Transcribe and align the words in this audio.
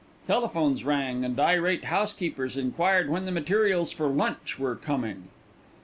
Telephones 0.25 0.83
rang, 0.83 1.23
and 1.23 1.39
irate 1.39 1.83
housekeepers 1.83 2.57
enquired 2.57 3.07
when 3.07 3.25
the 3.27 3.31
materials 3.31 3.91
for 3.91 4.07
lunch 4.07 4.57
were 4.57 4.75
coming. 4.75 5.27